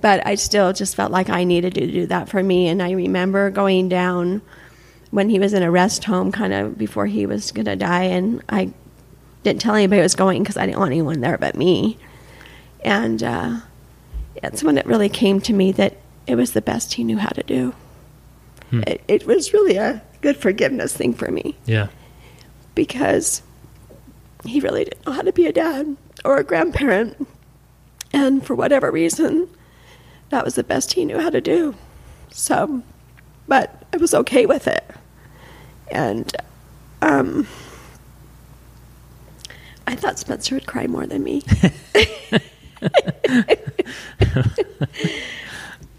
[0.00, 2.66] but I still just felt like I needed to do that for me.
[2.66, 4.42] And I remember going down
[5.12, 8.02] when he was in a rest home, kind of before he was going to die,
[8.06, 8.72] and I
[9.44, 11.98] didn't tell anybody I was going because I didn't want anyone there but me.
[12.84, 13.60] And uh,
[14.42, 17.28] that's when it really came to me that it was the best he knew how
[17.30, 17.72] to do.
[18.72, 21.90] It, it was really a good forgiveness thing for me Yeah.
[22.74, 23.42] because
[24.44, 27.24] he really didn't know how to be a dad or a grandparent.
[28.12, 29.48] And for whatever reason,
[30.30, 31.74] that was the best he knew how to do.
[32.30, 32.82] So,
[33.48, 34.84] but I was okay with it.
[35.90, 36.34] And
[37.02, 37.46] um,
[39.86, 41.42] I thought Spencer would cry more than me.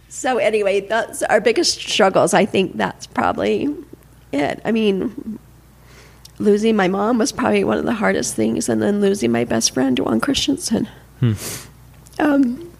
[0.09, 2.33] so, anyway, that's our biggest struggles.
[2.33, 3.75] I think that's probably
[4.31, 4.61] it.
[4.65, 5.37] I mean,
[6.39, 9.73] losing my mom was probably one of the hardest things, and then losing my best
[9.73, 10.87] friend, Juan Christensen.
[12.19, 12.71] Um,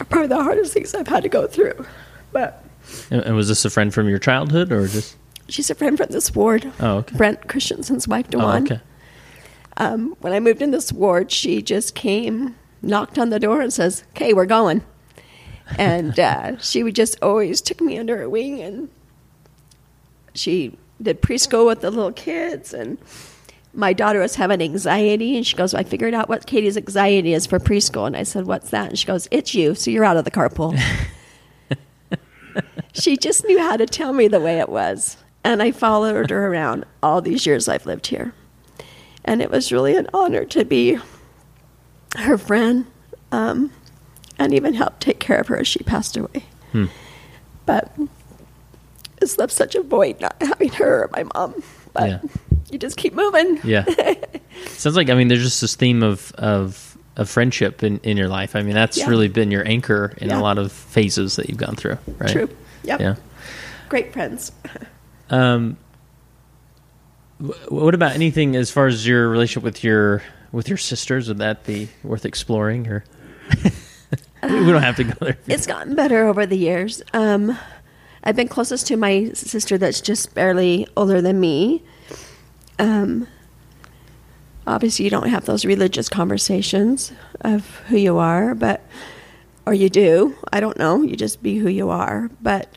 [0.00, 1.86] are probably the hardest things I've had to go through.
[2.32, 2.64] But
[3.10, 5.16] And, and was this a friend from your childhood or just?
[5.48, 6.72] she's a friend from this ward.
[6.80, 7.16] Oh, okay.
[7.16, 8.64] Brent Christensen's wife, Oh, Dewan.
[8.64, 8.80] okay.
[9.76, 13.72] um, when I moved in this ward, she just came, knocked on the door, and
[13.72, 14.82] says, "Okay, we're going."
[15.78, 18.88] And uh, she would just always took me under her wing, and
[20.34, 22.72] she did preschool with the little kids.
[22.72, 22.98] And
[23.74, 27.46] my daughter was having anxiety, and she goes, "I figured out what Katie's anxiety is
[27.46, 30.16] for preschool." And I said, "What's that?" And she goes, "It's you, so you're out
[30.16, 30.78] of the carpool."
[32.92, 36.46] she just knew how to tell me the way it was, and I followed her
[36.46, 38.34] around all these years I've lived here
[39.24, 40.98] and it was really an honor to be
[42.16, 42.86] her friend
[43.30, 43.70] um,
[44.38, 46.44] and even help take care of her as she passed away.
[46.72, 46.86] Hmm.
[47.64, 47.94] But
[49.20, 51.62] it's left such a void not having her or my mom.
[51.92, 52.20] But Yeah.
[52.72, 53.60] You just keep moving.
[53.62, 53.84] Yeah.
[54.66, 58.28] Sounds like I mean there's just this theme of of of friendship in, in your
[58.28, 58.56] life.
[58.56, 59.08] I mean that's Yeah.
[59.08, 60.38] really been your anchor in Yeah.
[60.38, 62.30] a lot of phases that you've gone through, right?
[62.30, 62.48] True.
[62.84, 63.00] Yep.
[63.00, 63.14] Yeah.
[63.88, 64.50] Great friends.
[65.30, 65.78] Um,
[67.68, 71.28] what about anything as far as your relationship with your with your sisters?
[71.28, 73.02] Would that be worth exploring, or
[73.64, 73.70] we
[74.42, 75.38] we don't have to go there?
[75.46, 77.02] It's gotten better over the years.
[77.14, 77.56] Um,
[78.22, 81.82] I've been closest to my sister that's just barely older than me.
[82.78, 83.26] Um,
[84.66, 88.86] obviously, you don't have those religious conversations of who you are, but
[89.66, 90.34] or you do.
[90.52, 91.02] I don't know.
[91.02, 92.30] You just be who you are.
[92.40, 92.76] But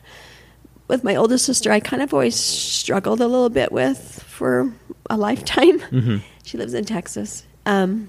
[0.88, 4.72] with my oldest sister, I kind of always struggled a little bit with for
[5.10, 5.80] a lifetime.
[5.90, 6.22] Mhm.
[6.44, 7.44] She lives in Texas.
[7.64, 8.08] Um,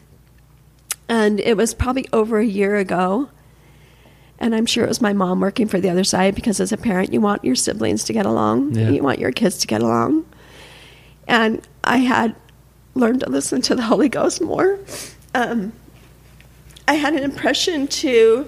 [1.10, 3.30] and it was probably over a year ago.
[4.38, 6.78] And I'm sure it was my mom working for the other side because as a
[6.78, 8.89] parent, you want your siblings to get along, Yeah.
[8.89, 10.26] you want your kids to get along.
[11.28, 12.36] And I had
[12.95, 14.80] learned to listen to the Holy Ghost more.
[15.34, 15.71] Um,
[16.88, 18.47] I had an impression to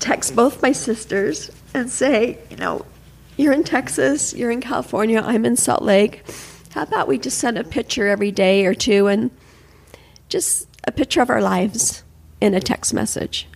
[0.00, 2.84] text both my sisters and say, you know,
[3.36, 6.24] you're in Texas, you're in California, I'm in Salt Lake.
[6.72, 9.30] How about we just send a picture every day or two and
[10.28, 12.02] just a picture of our lives
[12.40, 13.46] in a text message?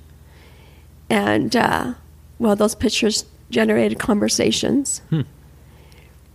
[1.11, 1.95] And, uh,
[2.39, 5.01] well, those pictures generated conversations.
[5.11, 5.23] Hmm.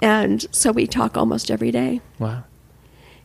[0.01, 2.01] And so we talk almost every day.
[2.19, 2.43] Wow,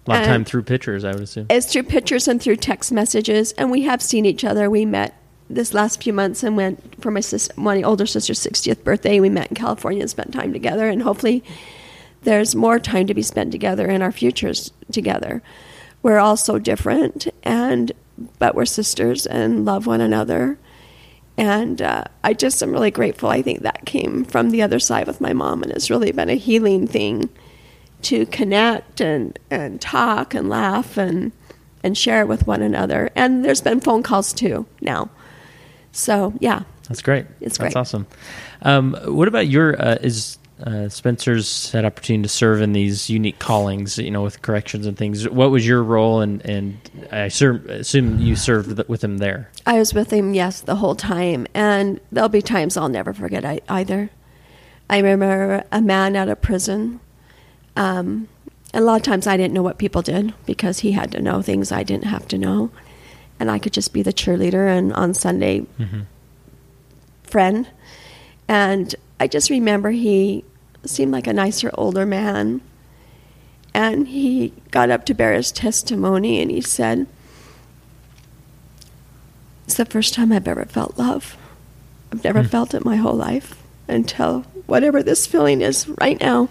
[0.06, 1.46] a lot of time through pictures, I would assume.
[1.50, 4.68] It's through pictures and through text messages, and we have seen each other.
[4.68, 5.14] We met
[5.50, 9.20] this last few months and went for my sister, my older sister's 60th birthday.
[9.20, 11.44] We met in California and spent time together, and hopefully,
[12.22, 15.42] there's more time to be spent together in our futures together.
[16.02, 17.92] We're all so different, and
[18.38, 20.58] but we're sisters and love one another.
[21.42, 23.28] And uh, I just am really grateful.
[23.28, 26.30] I think that came from the other side with my mom, and it's really been
[26.30, 27.30] a healing thing
[28.02, 31.32] to connect and, and talk and laugh and
[31.82, 33.10] and share with one another.
[33.16, 35.10] And there's been phone calls too now.
[35.90, 37.26] So yeah, That's great.
[37.40, 37.74] It's great.
[37.74, 38.06] That's awesome.
[38.62, 43.38] Um, what about your uh, is uh, Spencer's had opportunity to serve in these unique
[43.38, 45.28] callings, you know, with corrections and things.
[45.28, 46.20] What was your role?
[46.20, 46.78] And and
[47.10, 49.50] I assume, assume you served th- with him there.
[49.66, 51.46] I was with him, yes, the whole time.
[51.54, 54.10] And there'll be times I'll never forget I, either.
[54.88, 57.00] I remember a man out of prison.
[57.76, 58.28] Um,
[58.74, 61.42] a lot of times I didn't know what people did because he had to know
[61.42, 62.70] things I didn't have to know.
[63.40, 65.66] And I could just be the cheerleader and on Sunday
[67.24, 67.68] friend.
[68.46, 70.44] And I just remember he
[70.84, 72.60] seemed like a nicer, older man.
[73.74, 77.06] And he got up to bear his testimony and he said,
[79.64, 81.36] It's the first time I've ever felt love.
[82.12, 82.48] I've never hmm.
[82.48, 86.48] felt it my whole life until whatever this feeling is right now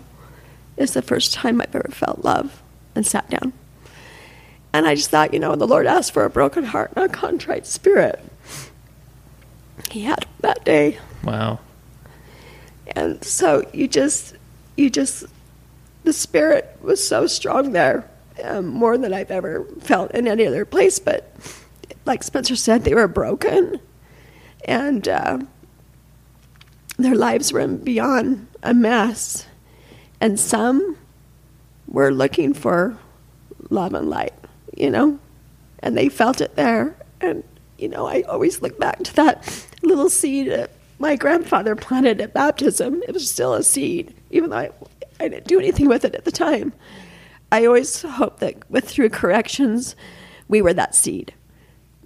[0.77, 2.61] is the first time I've ever felt love
[2.95, 3.53] and sat down.
[4.73, 7.09] And I just thought, you know, the Lord asked for a broken heart and a
[7.09, 8.23] contrite spirit.
[9.91, 10.97] He had that day.
[11.23, 11.59] Wow.
[12.95, 14.35] And so you just,
[14.75, 15.25] you just,
[16.03, 18.09] the spirit was so strong there,
[18.43, 20.99] um, more than I've ever felt in any other place.
[20.99, 21.33] But
[22.05, 23.79] like Spencer said, they were broken,
[24.65, 25.39] and uh,
[26.97, 29.47] their lives were beyond a mess.
[30.19, 30.97] And some
[31.87, 32.97] were looking for
[33.69, 34.33] love and light,
[34.75, 35.19] you know,
[35.79, 36.95] and they felt it there.
[37.21, 37.43] And,
[37.77, 40.71] you know, I always look back to that little seed that
[41.01, 43.01] my grandfather planted at baptism.
[43.07, 44.69] It was still a seed, even though I,
[45.19, 46.73] I didn't do anything with it at the time.
[47.51, 49.95] I always hope that with through corrections,
[50.47, 51.33] we were that seed.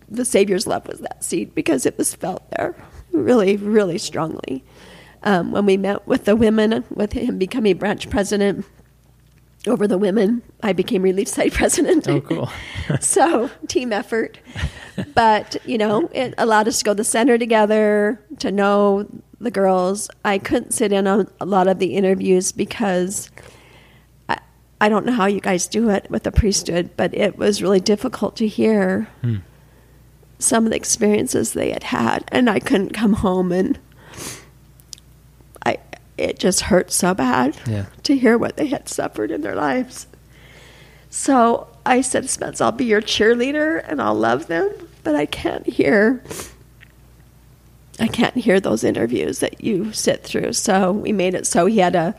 [0.09, 2.75] The Savior's love was that seed because it was felt there
[3.11, 4.63] really, really strongly.
[5.23, 8.65] Um, when we met with the women, with him becoming branch president,
[9.67, 10.41] over the women.
[10.63, 12.07] I became relief site president.
[12.07, 12.49] Oh, cool.
[12.99, 14.37] so team effort.
[15.13, 19.07] But, you know, it allowed us to go to the center together, to know
[19.41, 20.09] the girls.
[20.23, 23.29] I couldn't sit in on a lot of the interviews because
[24.29, 24.39] I,
[24.79, 27.81] I don't know how you guys do it with the priesthood, but it was really
[27.81, 29.37] difficult to hear Hmm.
[30.39, 32.23] some of the experiences they had had.
[32.29, 33.77] And I couldn't come home and
[36.17, 37.85] it just hurt so bad Yeah.
[38.03, 40.07] to hear what they had suffered in their lives.
[41.09, 44.69] So I said, Spence, I'll be your cheerleader and I'll love them,
[45.03, 46.23] but I can't hear
[47.97, 50.51] I can't hear those interviews that you sit through.
[50.53, 52.15] So we made it so he had a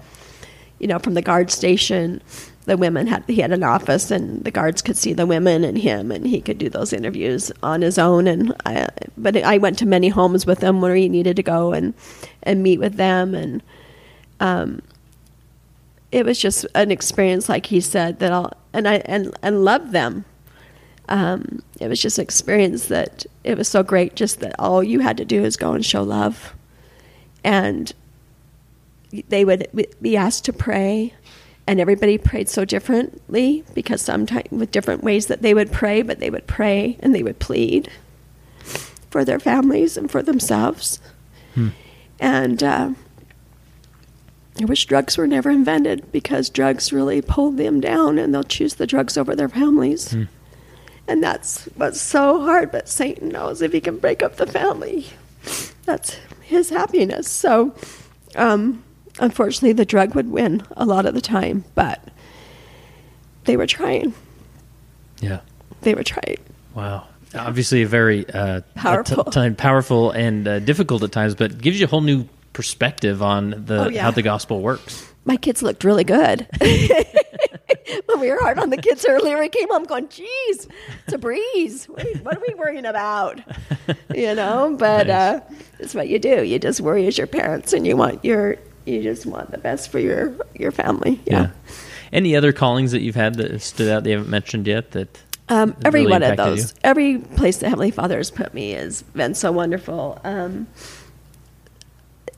[0.79, 2.21] you know, from the guard station,
[2.67, 5.79] the women had he had an office and the guards could see the women and
[5.79, 9.79] him and he could do those interviews on his own and I but I went
[9.79, 11.95] to many homes with him where he needed to go and
[12.43, 13.63] and meet with them and
[14.41, 14.83] um
[16.13, 19.93] it was just an experience like he said that I'll and I and and love
[19.93, 20.25] them.
[21.09, 25.01] Um, it was just an experience that it was so great just that all you
[25.01, 26.55] had to do is go and show love.
[27.45, 27.93] And
[29.29, 29.69] they would
[30.03, 31.15] be asked to pray
[31.67, 36.19] and everybody prayed so differently because sometimes with different ways that they would pray but
[36.19, 37.89] they would pray and they would plead
[39.11, 41.01] for their families and for themselves.
[42.19, 42.91] And uh,
[44.61, 48.75] I wish drugs were never invented because drugs really pull them down and they'll choose
[48.77, 50.15] the drugs over their families.
[51.09, 55.07] And that's what's so hard, but Satan knows if he can break up the family,
[55.85, 57.31] that's his happiness.
[57.31, 57.75] So,
[58.35, 58.83] um,
[59.21, 62.03] unfortunately, the drug would win a lot of the time, but
[63.45, 64.15] they were trying.
[65.21, 65.41] Yeah.
[65.83, 66.39] They were trying.
[66.75, 67.07] Wow.
[67.35, 69.25] Obviously, a very uh, Powerful.
[69.25, 72.27] t- time, powerful and uh, difficult at times, but gives you a whole new
[72.57, 74.01] perspective on the Oh, yeah.
[74.03, 75.07] how the gospel works.
[75.27, 76.47] My kids looked really good.
[78.07, 80.67] when we were hard on the kids earlier, we came home going, geez,
[81.05, 81.85] it's a breeze.
[81.87, 83.41] What are, what are we worrying about?
[84.15, 85.43] You know, but Nice.
[85.43, 86.43] uh, it's what you do.
[86.43, 89.91] You just worry as your parents and you want your, you just want the best
[89.93, 91.21] for your, your family.
[91.27, 91.51] Yeah.
[92.13, 94.93] Any other callings that you've had that stood out that you haven't mentioned yet?
[94.93, 96.79] That Um, every really one of those, you?
[96.83, 100.19] every place the Heavenly Father has put me has been so wonderful.
[100.25, 100.67] Um,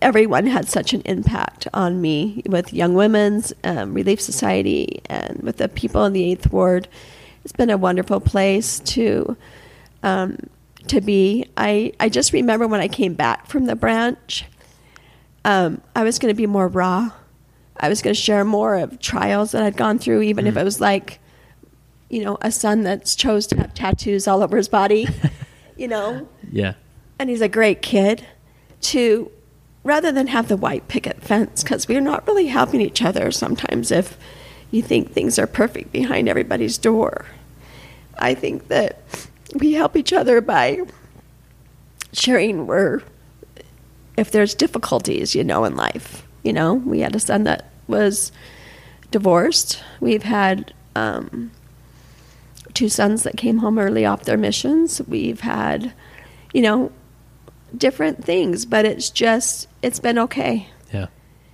[0.01, 5.57] everyone had such an impact on me with Young Women's um, Relief Society and with
[5.57, 6.89] the people in the Eighth Ward.
[7.45, 9.37] It's been a wonderful place to
[10.03, 10.39] um,
[10.89, 11.47] to be.
[11.57, 14.45] I I just remember when I came back from the branch,
[15.45, 17.11] um, I was going to be more raw.
[17.81, 20.65] I was going to share more of trials that I'd gone through, even if it
[20.65, 21.21] was like
[22.11, 25.07] you know, a son that's chose to have tattoos all over his body,
[25.77, 26.73] you know, Yeah.
[27.19, 28.25] and he's a great kid,
[28.81, 29.31] to
[29.89, 33.91] rather than have the white picket fence, because we're not really helping each other sometimes
[33.91, 34.19] if
[34.71, 37.25] you think things are perfect behind everybody's door.
[38.19, 39.01] I think that
[39.55, 40.83] we help each other by
[42.13, 43.03] sharing where
[44.19, 46.27] if there's difficulties, you know, in life.
[46.43, 48.31] You know, we had a son that was
[49.11, 49.83] divorced.
[50.01, 51.51] We've had um,
[52.75, 55.01] two sons that came home early off their missions.
[55.09, 55.93] We've had,
[56.53, 56.93] you know,
[57.77, 60.69] different things, but it's just it's been okay.
[60.93, 61.07] Yeah.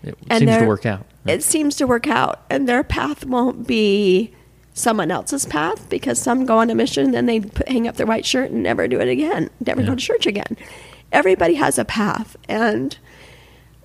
[0.02, 1.06] It And seems to work out.
[1.26, 4.32] It seems to work out, and their path won't be
[4.74, 7.94] someone else's path because some go on a mission and then they put, hang up
[7.96, 9.86] their white shirt and never do it again, never Yeah.
[9.88, 10.56] go to church again.
[11.12, 12.96] Everybody has a path, and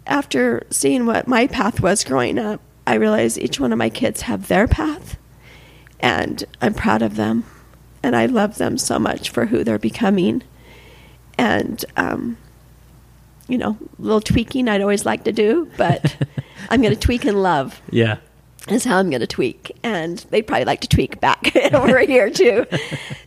[0.07, 4.21] after seeing what my path was growing up, I realized each one of my kids
[4.21, 5.15] have their path,
[5.99, 7.45] and I'm proud of them,
[8.01, 10.41] and I love them so much for who they're becoming,
[11.39, 12.37] and um,
[13.47, 16.15] you know, a little tweaking I'd always like to do, but
[16.69, 18.17] I'm going to tweak in love Yeah.
[18.67, 22.29] is how I'm going to tweak, and they probably like to tweak back over here
[22.29, 22.65] too.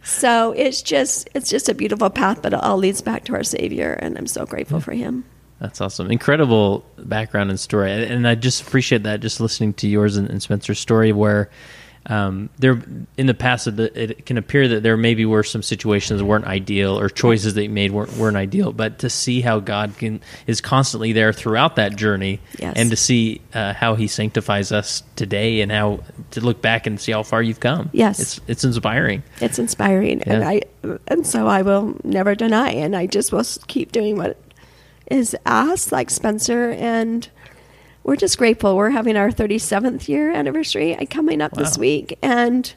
[0.04, 3.42] So it's just it's just a beautiful path, but it all leads back to our
[3.44, 5.24] Savior, and I'm so grateful for Him.
[5.60, 6.10] That's awesome.
[6.10, 7.92] Incredible background and story.
[7.92, 11.50] And I just appreciate that just listening to yours and Spencer's story where
[12.06, 12.82] um, there
[13.16, 16.98] in the past it can appear that there maybe were some situations that weren't ideal
[16.98, 20.60] or choices that you made weren't, weren't ideal but to see how god can is
[20.60, 22.74] constantly there throughout that journey Yes.
[22.76, 26.00] and to see uh, how he sanctifies us today and how
[26.32, 27.88] to look back and see how far you've come.
[27.92, 28.18] Yes.
[28.20, 29.22] it's it's inspiring.
[29.40, 30.62] It's inspiring, and I
[31.06, 34.36] and so I will never deny, and I just will keep doing what
[35.10, 37.28] is asked, like Spencer, and
[38.04, 38.76] we're just grateful.
[38.76, 42.72] We're having our 37th year anniversary coming up this week, and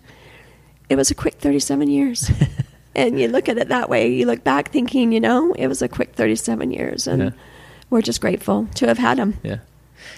[0.89, 2.29] it was a quick 37 years.
[2.95, 4.11] and you look at it that way.
[4.13, 7.29] You look back thinking, you know, it was a quick 37 years, and Yeah.
[7.89, 9.37] we're just grateful to have had them.
[9.43, 9.57] yeah,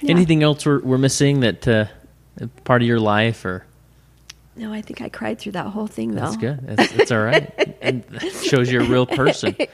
[0.01, 0.11] Yeah.
[0.11, 1.85] anything else we're, we're missing that uh,
[2.65, 3.65] part of your life or
[4.57, 6.21] No, I think I cried through that whole thing, though.
[6.21, 6.59] That's good.
[6.67, 7.77] It's, it's all right.
[7.79, 9.55] and that shows you're a real person.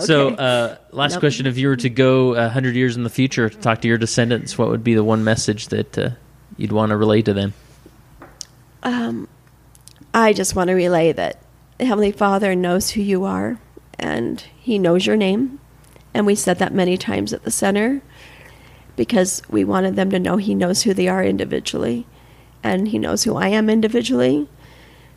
[0.00, 1.20] So, uh, last Nope.
[1.20, 3.88] question: If you were to go a hundred years in the future to talk to
[3.88, 6.10] your descendants, what would be the one message that uh,
[6.58, 7.54] you'd want to relay to them?
[8.82, 9.28] um,
[10.12, 11.38] I just want to relay that
[11.80, 13.58] Heavenly Father knows who you are
[13.98, 15.58] and He knows your name.
[16.12, 18.02] And we said that many times at the center
[18.96, 22.06] because we wanted them to know He knows who they are individually.
[22.62, 24.48] And He knows who I am individually,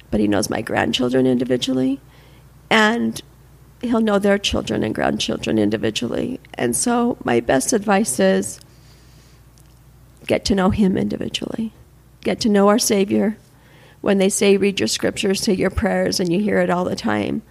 [0.09, 1.99] but He knows my grandchildren individually.
[2.69, 3.21] And
[3.81, 6.39] He'll know their children and grandchildren individually.
[6.53, 8.59] And so, my best advice is
[10.27, 11.73] get to know Him individually,
[12.21, 13.37] get to know our Savior
[14.01, 16.95] when they say read your scriptures, say your prayers, and you hear it all the
[16.95, 17.41] time.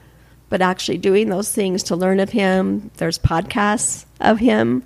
[0.49, 4.82] But actually doing those things to learn of Him, there's podcasts of Him,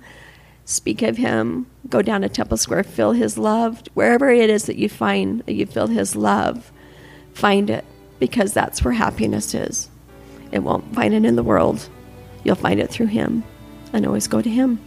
[0.65, 3.81] speak of Him, go down to Temple Square, feel His love.
[3.93, 6.71] Wherever it is that you find that you feel His love,
[7.33, 7.85] find it
[8.19, 9.89] because that's where happiness is.
[10.51, 11.87] It won't find it in the world.
[12.43, 13.43] You'll find it through Him.
[13.93, 14.79] And always go to Him.